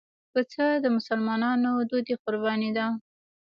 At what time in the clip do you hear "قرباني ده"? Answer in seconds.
2.23-2.85